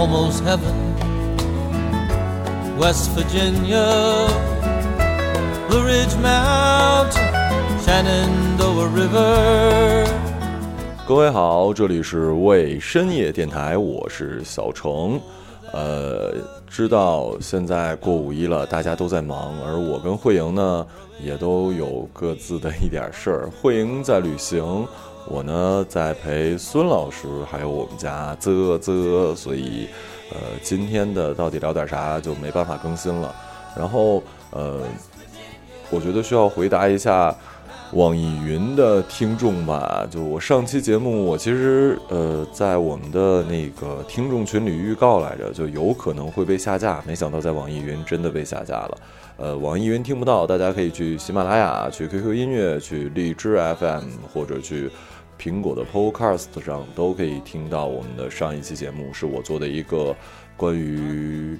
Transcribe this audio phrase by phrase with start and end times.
[0.00, 0.74] almost heaven.
[2.78, 4.26] West Virginia,
[5.68, 7.20] Blue Ridge Mountain,
[7.84, 10.08] Shenandoah River.
[11.06, 15.20] 各位好，这里是为深夜电台，我是小程。
[15.72, 16.34] 呃，
[16.66, 20.86] 知道现在过五一了，大家都在忙，而我跟慧莹呢，
[21.22, 23.50] 也都有各自的一点事儿。
[23.60, 24.86] 慧莹在旅行，
[25.28, 29.86] 我呢在陪孙老师，还有我们家啧啧，所以，
[30.32, 33.34] 呃，今天的到底聊点啥就没办法更新了。
[33.76, 34.80] 然后，呃，
[35.88, 37.34] 我觉得需要回答一下。
[37.92, 48.98] 网易云的听众吧，就我上期节目，我其实呃在我们的那个听众群里预告来着，就有可能会被下架，没想到在网易云真的被下架了。
[49.36, 54.88] 呃，网易云听不到，大家可以去喜马拉雅、去 QQ 音乐、去荔枝 FM 或者去
[55.36, 60.14] 苹果的 Podcast 上都可以听到我们的上一期节目，是我做的一个
[60.56, 61.58] 关于。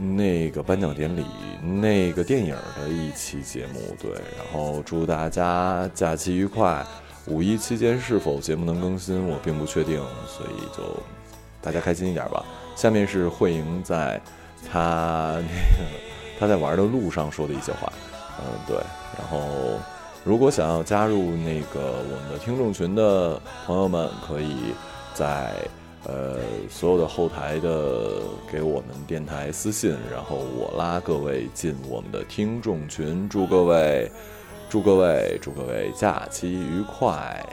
[0.00, 1.26] 那个颁奖典礼，
[1.62, 6.82] 那个电影的一期节目，对，然后祝大家假期愉快。
[7.26, 10.82] 五一期间是否节目能更新，我并不确定，所以就
[11.60, 12.42] 大家开心一点吧。
[12.74, 14.18] 下面是慧莹在
[14.70, 15.84] 她那个
[16.38, 17.92] 她在玩的路上说的一些话，
[18.38, 18.76] 嗯，对。
[19.18, 19.78] 然后
[20.24, 24.72] 如果想要加入那个我们的听众群的朋友们，可以
[25.12, 25.52] 在。
[26.04, 26.38] 呃，
[26.70, 33.28] 所有的后台的给我们电台私信，然后我拉各位进我们的听众群。
[33.28, 34.10] 祝各位，
[34.70, 37.44] 祝各位，祝各位假期愉快。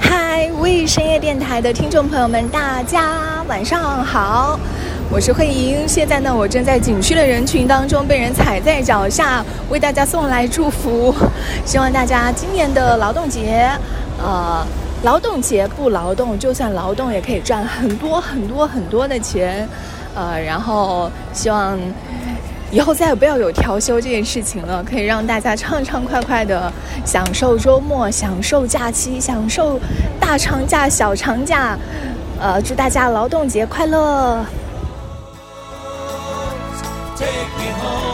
[0.00, 4.58] 嗨，微深夜电台的听众朋友们，大家晚上好。
[5.12, 11.12] 我是慧莹，现在呢，我正在景区的人群当中被人踩在脚下，为大家送来祝福。
[11.64, 13.68] 希望大家今年的劳动节，
[14.22, 14.64] 呃，
[15.02, 19.68] 劳动节不劳动，就算劳动也可以赚很多很多很多的钱，
[20.14, 21.76] 呃，然后希望
[22.70, 26.72] 以后再也不要有调休这件事情了，可以让大家畅畅快快的
[27.04, 29.76] 享受周末，享受假期，享受
[30.20, 31.76] 大长假、小长假。
[32.40, 34.46] 呃，祝大家劳动节快乐
[37.20, 38.09] ！take me home